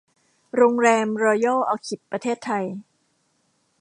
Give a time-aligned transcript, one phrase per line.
[0.55, 2.65] โรงแรมรอยัล ออคิด ประเทศไทย